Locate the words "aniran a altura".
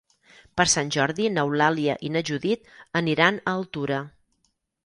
3.03-4.01